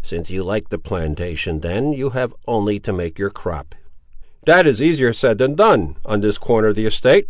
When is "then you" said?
1.60-2.08